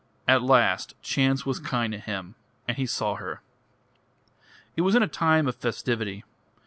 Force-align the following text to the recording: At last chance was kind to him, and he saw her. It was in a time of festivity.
At 0.27 0.41
last 0.41 0.95
chance 1.03 1.45
was 1.45 1.59
kind 1.59 1.93
to 1.93 1.99
him, 1.99 2.33
and 2.67 2.75
he 2.75 2.87
saw 2.87 3.17
her. 3.17 3.43
It 4.75 4.81
was 4.81 4.95
in 4.95 5.03
a 5.03 5.07
time 5.07 5.47
of 5.47 5.55
festivity. 5.57 6.23